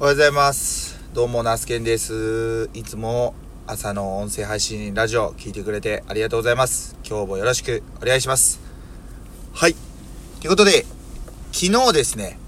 [0.00, 0.96] おはようございます。
[1.12, 2.70] どうも、ナスケンです。
[2.72, 3.34] いつも
[3.66, 6.96] 朝の音声配信ラジオ聞いてくれてありがとうございます。
[7.04, 8.60] 今日もよろしくお願いします。
[9.52, 9.74] はい。
[9.74, 10.86] ということで、
[11.50, 12.38] 昨日ですね、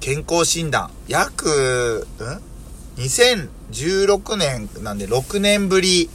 [0.00, 6.10] 健康診断、約、ん ?2016 年なんで6年ぶり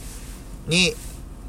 [0.68, 0.94] に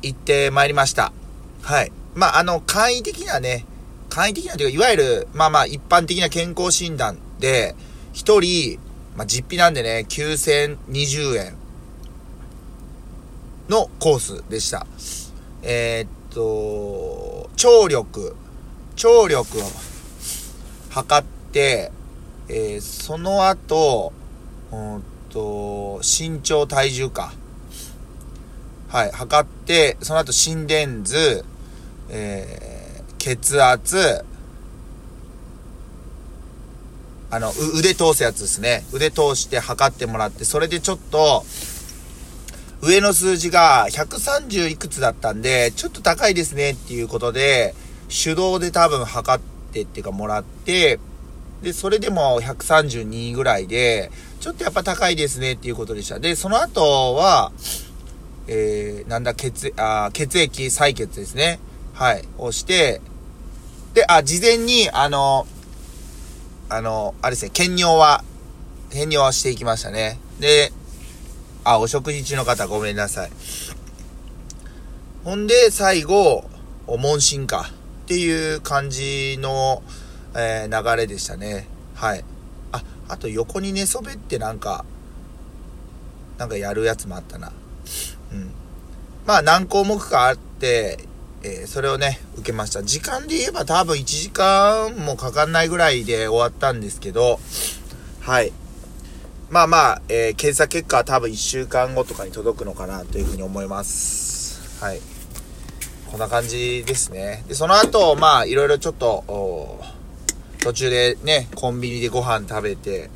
[0.01, 1.13] 行ってまいりました。
[1.61, 1.91] はい。
[2.15, 3.67] まあ、あの、簡易的なね、
[4.09, 7.75] 簡易的なというか、いわゆる、まあまあ、一般的な健康診断で、
[8.13, 8.79] 一人、
[9.17, 11.55] まあ、実費なんでね、9020円
[13.67, 14.85] のコースでした。
[15.63, 18.35] えーっと、聴力、
[18.95, 19.61] 聴力を
[20.91, 21.91] 測って、
[22.47, 24.13] えーその後、
[24.71, 27.33] うんと、身長体重か。
[28.89, 31.43] はい、測って、その後心電図、
[32.09, 34.23] えー血圧、
[37.29, 38.85] あの、腕通すやつですね。
[38.93, 41.43] 腕通して測ってもらって、それでちょっと、
[42.81, 47.73] 上の数字が130いくつだったんで、ちょっと高いですねっていうことで、
[48.09, 49.43] 手動で多分測っ
[49.73, 50.99] てっていうかもらって、
[51.61, 56.19] で、それでも132ぐらいで、ちょっとやっぱ高いですねっていうことでした。
[56.19, 57.51] で、その後は、
[58.47, 61.59] えー、なんだ、血、あ血液採血ですね。
[61.93, 62.23] はい。
[62.37, 63.01] をして、
[63.95, 65.47] で、あ、事前に、あの、
[66.69, 68.23] あの、あれですね、検尿は、
[68.89, 70.19] 検尿はしていきましたね。
[70.39, 70.71] で、
[71.63, 73.31] あ、お食事中の方ごめんなさい。
[75.23, 76.43] ほんで、最後、
[76.85, 77.71] お問診か。
[78.07, 79.83] っていう感じの、
[80.33, 81.67] えー流れでしたね。
[81.93, 82.23] はい。
[82.71, 84.85] あ、あと横に寝そべってなんか、
[86.37, 87.51] なんかやるやつもあったな。
[88.31, 88.51] うん。
[89.25, 90.99] まあ何項目かあって、
[91.43, 92.83] えーそれをね、受けました。
[92.83, 97.39] 時間で言えば多分1時間もかかんないぐらいで終わったんですけど、
[98.21, 98.51] はい。
[99.49, 104.83] まあまあ、えー検査結果は多分1週間後とかに届くのかなというふうに思います。
[104.83, 105.01] はい。
[106.11, 107.43] こんな感じですね。
[107.47, 109.79] で、その後、まあ、いろいろちょっと、
[110.59, 113.09] 途中でね、コンビニでご飯食べて、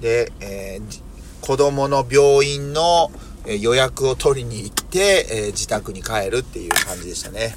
[0.00, 1.08] で、えー
[1.40, 3.10] 子供の病院の
[3.46, 7.56] え予約を取りに行って、え自宅に帰るっていう感じでしたね。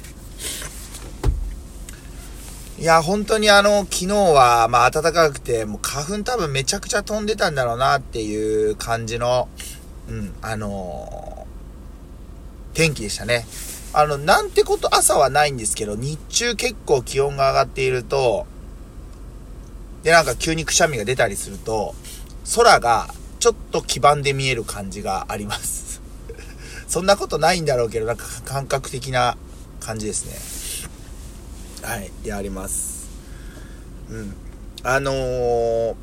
[2.78, 9.48] いや、本当にあの、昨日は、まあ暖かくて、もう花粉多分めちゃくちゃ飛んでたんだろうなっていう感じの、
[10.08, 11.32] うん、あのー
[12.74, 13.46] 天気でしたね。
[13.92, 18.46] あの、なんてこと朝はないんですけど、日中結構気温が上がっていると、
[20.02, 21.94] で、なんか急にくしゃみが出たりすると、
[22.56, 23.08] 空が
[23.42, 26.00] ちょっと黄ばんで見える感じがあります。
[26.86, 29.36] そんなことないんだろうけど、なんか感覚的な
[29.80, 30.92] 感じです
[31.82, 31.88] ね。
[31.88, 32.12] はい。
[32.22, 33.08] で、あります。
[34.12, 34.36] うん。
[34.84, 35.94] あのー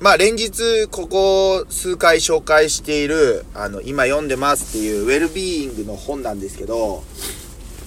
[0.00, 7.04] まあ、連日、ここ数回紹介している、あの、今読んでますっていう、ウェルビーイングの本なんですけど、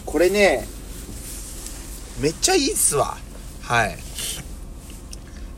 [0.05, 0.65] これね、
[2.21, 3.17] めっちゃいいっすわ。
[3.63, 3.97] はい。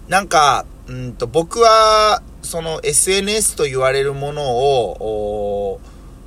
[0.07, 5.79] なんか、うんと、僕は、その SNS と言われるものを、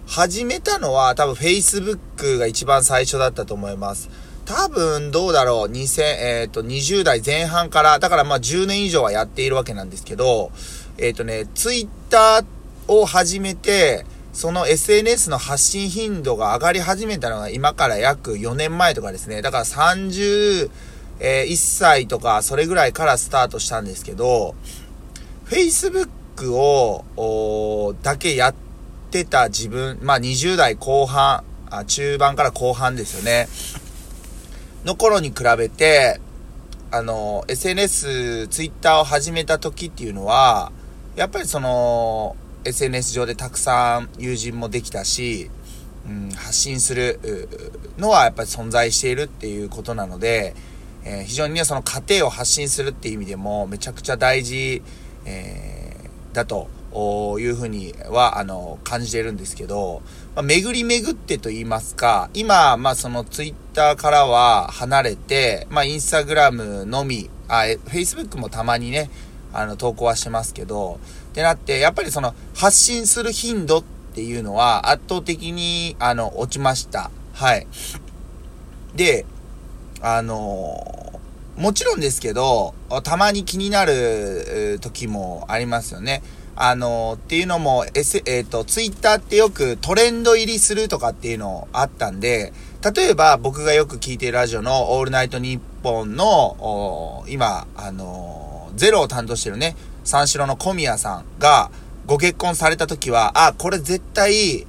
[0.06, 4.08] 始めたのは多分 Facebook が一番最初だったと思います。
[4.44, 10.52] 多分どうだろう、2000、えっ、と、20代前半から、だからまあ10年以上はやっているわけなんですけど、
[10.98, 12.44] えっ、とね、Twitter
[12.88, 19.42] を始めて、その SNS の発信頻度が上がり始めたのが今から約4年前とかですね。
[19.42, 20.70] だから30
[21.20, 24.54] え1歳とかそれぐらいからスタートしたんですけど、
[25.48, 28.54] Facebook を、おだけやっ
[29.10, 33.48] てた自分、まあ20代後半、あ中盤から後半ですよね。
[34.84, 36.20] の頃に比べて、
[36.90, 40.72] あの、SNS、Twitter を始めた時っていうのは、
[41.14, 45.50] やっぱりその、SNS 上でたくさん友人もできたし、
[46.08, 47.20] うん、発信する
[47.98, 50.56] のはやっぱり存在しているっていうことなので、
[51.04, 54.82] えー非常にね、その過程を発信するっていう意味でもめちゃくちゃ大事、
[55.26, 55.76] えー
[56.36, 56.68] だと
[57.40, 60.02] いうふうには、あの、感じてるんですけど、
[60.34, 69.10] まあ、巡り巡ってと言いますか、今、まあそのツイッターからは離れて、まあインスタグラムのみ、あ、え Facebook もたまにね、
[69.52, 71.00] あの、投稿はしてますけど、
[71.30, 73.82] ってなって、やっぱりその発信する頻度っ
[74.14, 77.10] ていうのは圧倒的に、あの、落ちました。
[77.32, 77.66] はい。
[78.94, 79.24] で、
[80.02, 81.05] あの
[81.56, 86.22] もちろんですけど、たまに気になる時もありますよね。
[86.58, 92.52] あのっていうのも、S、えっ、と、ツイッターってよくトレンド入りするとかっていうのあったんで、
[92.94, 101.70] 例えば僕がよく聞いてるラジオのオールナイトニッポンの、今、あのゼロを担当してるね、三四郎の小宮さんが、
[102.06, 104.66] ご結婚された時は、あ、これ絶対、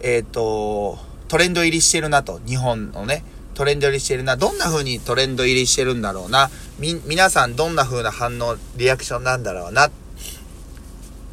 [0.00, 0.98] えっ、ー、と、
[1.28, 2.40] トレンド入りしてるなと。
[2.46, 3.24] 日本のね、
[3.56, 4.36] トレンド入りしてるな。
[4.36, 6.50] どんな風にトレンド入りしてるんだろうな。
[6.78, 9.86] み、皆さんどんな風な反応、リアクションなんだろうな。
[9.86, 9.90] っ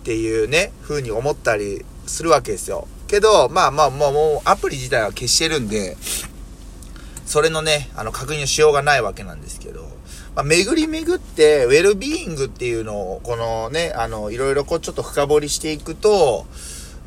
[0.05, 2.87] ていうね、風に思ったりするわけですよ。
[3.07, 5.97] けど、まあまあ、もう、もう、アプリ自体は消してるんで、
[7.25, 9.81] それのね、あの、確認しようがないわけなんですけど、
[10.33, 16.45] まあ、巡り巡って、ウェルビーイングっていうのを、このね、あの、いろいろこう、ちょっと深掘りしていくと、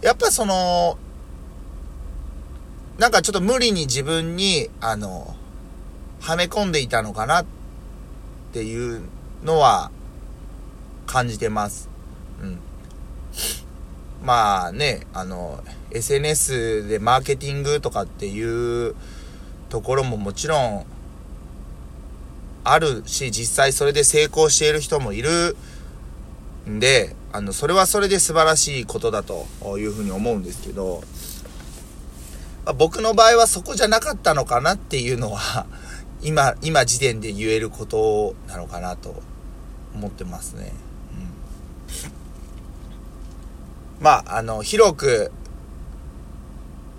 [0.03, 0.99] やっぱその、
[2.99, 5.37] なんかちょっと無理に自分に、あの、
[6.21, 7.47] はめ込んでいたのかなっ
[8.53, 9.03] ていう
[9.45, 9.91] のは
[11.07, 11.91] 感じてます。
[12.43, 12.59] うん。
[14.23, 18.95] まあね、あの、SNS でマーケティングとかっていう
[19.69, 20.87] ところももちろん
[22.65, 25.55] あるし、実際それで成功している人もいる
[26.69, 29.47] んで、あの、それはそれで素晴らしいことだと
[29.79, 31.05] いうふうに思うんですけど、
[32.67, 35.67] まあ、僕の場合はそこじゃなかったのかなっていうのは、
[36.21, 39.23] 今、今時点で言えることなのかなと
[39.95, 40.73] 思ってますね。
[41.13, 41.15] う
[44.01, 45.31] ん、まあ、あの、広く、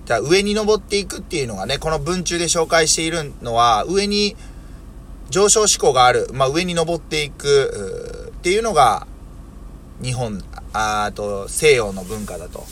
[0.06, 4.38] じゃ上に登っていくっていうのがね、この文中で紹介しているのは、上に
[5.30, 9.06] 上昇志向がある、まあ、上に登っていくっていうのが、
[10.02, 10.42] 日本、
[10.72, 12.66] あと西洋の文化だと。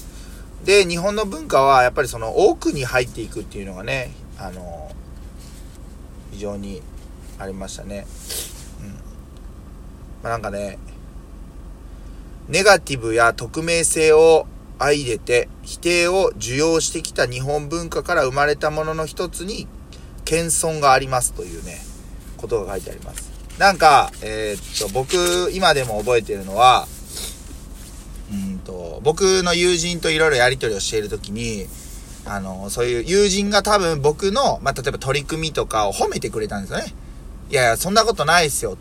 [0.66, 4.92] で、日本の文化はやっぱりその奥に入っていくっていうのがね、あの、
[6.32, 6.82] 非常に
[7.38, 8.08] ありましたね。
[8.82, 8.90] うん。
[8.90, 8.96] ま
[10.24, 10.80] あ、なんかね、
[12.50, 14.48] ネガティブや匿名性を
[14.80, 19.68] 相入れて否定を受容してきた日本文化から生まれたものの一つに
[20.26, 21.78] 謙遜がありますというね、
[22.38, 23.32] ことが書いてあります。
[23.60, 25.16] なんか、えー、っと、僕、
[25.54, 26.88] 今でも覚えてるのは、
[29.06, 31.68] 僕の友人といろいろやり取りをしているときに、
[32.26, 36.88] あの、そういう友人が多分僕の、まあ、例えば取り組みとかを褒めてくれたんですよね。
[37.52, 38.76] いやいや、そんなことないですよ。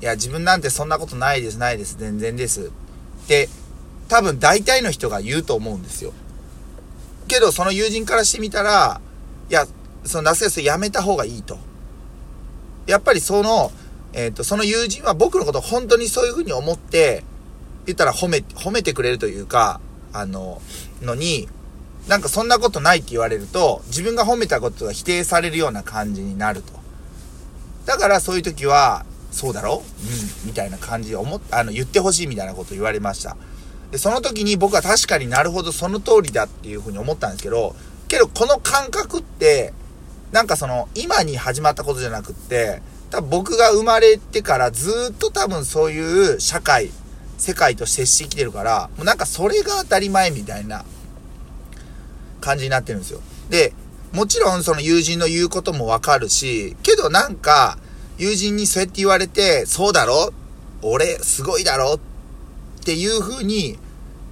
[0.00, 2.66] いや、自分なんてそんなことないです、ないです、全然です。
[2.66, 3.48] って、
[4.06, 6.12] 多分大体の人が言うと思うんですよ。
[7.26, 9.00] けど、その友人からしてみたら、
[9.50, 9.66] いや、
[10.04, 11.58] そのナスエスやめた方がいいと。
[12.86, 13.72] やっぱりその、
[14.12, 17.24] えっ、ー、と、その友人は僕のことを本当にそういうふうに思って、
[17.86, 19.80] 言ったら褒め、褒めてくれるというか、
[20.12, 20.60] あの、
[21.02, 21.48] のに、
[22.08, 26.72] なんかそんなことないって言われると、自分が褒めたことが否定されるような感じになると。
[27.84, 29.82] だからそういう時は、そうだろ？
[30.44, 33.36] うん、みたいな感じで思っ、あの、言ってほしいみたいなこと言われました。
[33.90, 37.76] で、その時に僕は確かになるほどその通りだっていうふうに思ったんですけど、
[38.08, 39.72] けどこの感覚って、
[40.32, 46.90] なんかその、今に始まったことじゃなくって、多分僕が生まれてからずっと多分そういう社会、
[47.38, 50.84] 世界と接してきてるから、もうなんかそれが当たり前みたいな
[52.40, 53.20] 感じになってるんですよ。
[53.50, 53.72] で、
[54.12, 57.78] もちろんその友人の言うこともわかるし、けどなんか
[58.18, 60.32] 友人にそうやって言われて、そうだろ？
[60.82, 61.94] 俺すごいだろ？
[61.94, 61.98] っ
[62.84, 63.78] ていう風に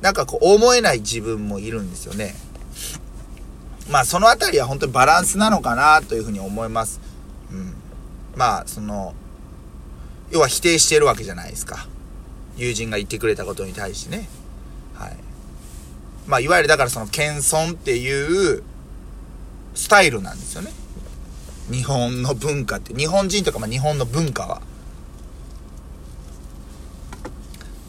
[0.00, 2.34] なんかこう思えない自分もいるんですよね。
[3.90, 7.00] まあそのあたりは本当にバランスなのかなというふうに思います。
[7.50, 7.74] うん。
[8.36, 9.14] まあその、
[10.30, 11.86] 要は否定してるわけじゃないですか。
[12.56, 14.28] 友人が言ってくれたことに対してね。
[14.94, 15.16] はい。
[16.26, 18.62] まあ、いわゆるだからその謙遜っていう
[19.75, 20.73] スタイルなんですよね。
[21.70, 24.62] 日本の文化って、日本人とかまあ日本の文化は。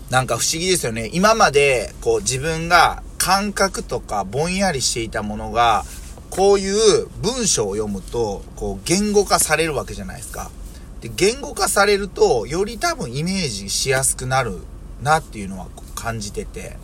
[0.10, 1.10] なんか不思議ですよね。
[1.14, 5.84] 今までこう自分が感覚とかぼんやりしていたものが、
[6.30, 10.52] こういう文章を読むと、こう言語化されるわけじゃないですか。
[11.02, 14.60] で、言語化されると、より多分イメージしやすくなる
[15.02, 16.78] なっていうのは感じてて。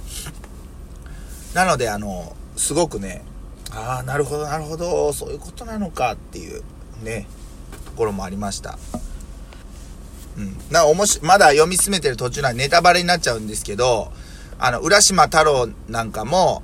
[1.54, 3.24] なので、あの、すごくね、
[3.72, 6.64] ああ、なるほど、なるほど、そういうことなのかっていう
[7.04, 7.28] ね、
[7.86, 8.78] ところもありました。
[10.38, 10.58] うん。
[10.70, 14.12] な、おもし、まだ読み進めてる途中なんでネタバレになっちゃうんですけど、
[14.60, 16.64] あの、浦島太郎なんかも、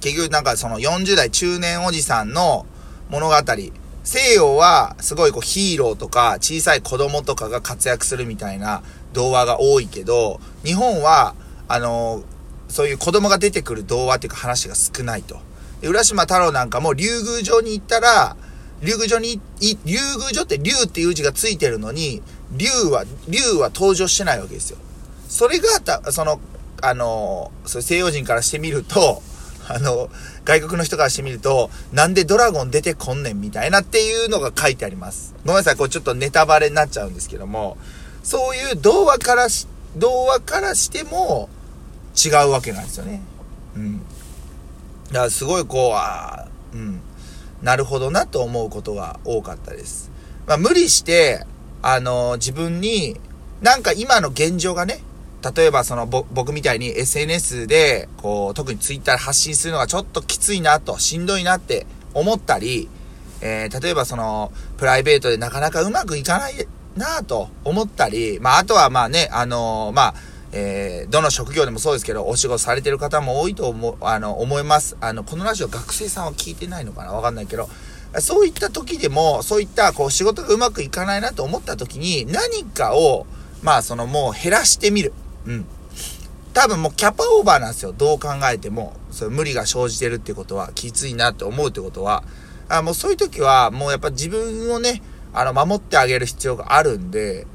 [0.00, 2.66] 結局なんかその40代中年おじさんの
[3.10, 3.34] 物語、
[4.04, 8.82] 西洋はすごいこうヒーローとか小さい子供とかが活躍するみたいな
[9.14, 11.34] 童話が多いけど、日本は、
[11.66, 12.22] あの
[12.68, 15.38] そういう子供が出てくる童話っていうか話が少ないと。
[15.80, 18.36] で浦島太郎なんかも竜宮城に行ったら、
[18.82, 24.78] 竜宮城に、竜宮城って竜っていう字がついてるのに、竜は、竜は登場してないわけですよ。
[25.28, 26.40] それがた、その、
[26.82, 29.22] あのそ西洋人からしてみると、
[29.68, 30.10] あの、
[30.44, 35.34] 外国の人からしてみると、なんでドラゴン出てこんねんみたいなっていうのが書いてあります。
[35.44, 37.76] ごめんなさい、これちょっとネタバレになっちゃうんですけども、
[38.22, 39.66] そういう童話からし、
[39.96, 41.48] 童話からしても
[42.14, 43.22] 違うわけなんですよね。
[43.76, 43.98] うん。
[45.08, 47.00] だからすごいこう、あうん。
[47.62, 50.10] なるほどなと思うことが多かったです。
[50.46, 51.46] まあ無理して、
[51.82, 53.20] あの、自分に、
[53.62, 55.00] なんか今の現状がね、
[55.54, 62.88] 例えばその僕みたいに SNS で、こう、特に Twitter 発信するのがちょっときついなと、しんどいなって思ったり、
[63.40, 66.54] えー、例えばその、プライベートでなかなかうまくいかない
[66.96, 70.14] なぁと思ったり、まあ、あとはまあね、あのー、まあ、
[70.52, 74.96] えー、どの職業でもそうですけど、お仕事されてる方も多いと思、あの、思います。
[75.00, 77.12] あの、このラジオ学生さんは聞いてないのかな？
[77.12, 77.68] わかんないけど、
[78.20, 83.26] そういった時でも、そういったこう仕事がうまくいかないなと思った時に、何かを、
[83.62, 85.12] まあそのもう減らしてみる。
[85.46, 85.66] うん。
[86.52, 87.92] 多分もうキャパオーバーなんですよ。
[87.92, 88.94] どう考えても。
[89.10, 92.24] それ無理が生じてるってことは、きついなって思うってことは、
[92.68, 97.46] あもうそういう時は、もうやっぱ自分をね、あの、守ってあげる必要があるんで、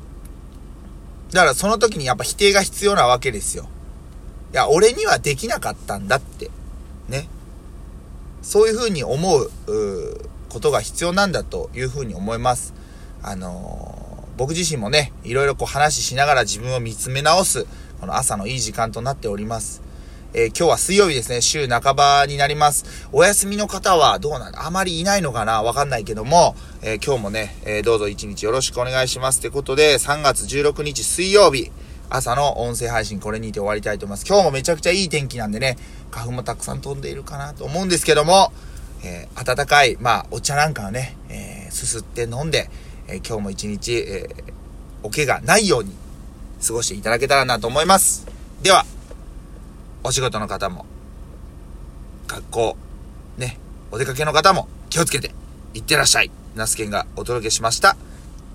[1.32, 3.70] だからその時にやっぱ否定が必要なわけですよ。
[4.52, 6.50] いや、俺にはできなかったんだって。
[7.08, 7.28] ね。
[8.42, 12.74] そういうふうに思う、うことが必要なんだというふうに思います。
[13.22, 13.99] あのー、
[14.40, 17.66] 僕自身もね、いろいろこう話しながら自分を見つめ直す、
[18.00, 19.82] この朝のいい時間となっております。
[20.34, 22.86] えー、今日は水曜日ですね、週半ばになります。
[23.12, 24.66] お休みの方はどうなんだ？
[24.66, 25.62] あまりいないのかな？
[25.62, 29.40] わかんないけども、えー、今日もね、えー、どうぞ一日よろしくお願いします。
[29.40, 31.70] ってことで、3月16日水曜日、
[32.10, 34.26] 朝の音声配信これにて終わりたいと思います。
[34.26, 35.78] 今日もめちゃくちゃいい天気なんでね、
[36.12, 38.54] 花粉もたくさん飛んでいるかなと思うんですけども、
[39.04, 42.70] えー、温かい、まあ、お茶なんかをね、えー、すすって飲んで、
[43.12, 44.54] え、今日も一日、えー、
[45.04, 45.94] お怪我ないように
[46.66, 48.28] 過ごしていただけたらなと思います。
[48.62, 48.86] では、
[50.04, 50.86] お仕事の方も、
[52.28, 52.78] 学校、
[53.38, 53.58] ね、
[53.92, 55.32] お出かけの方も気をつけて、
[55.74, 56.32] いってらっしゃい。
[56.56, 57.96] ナスケンがお届けしました。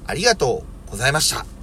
[0.07, 1.54] ありがとうございました。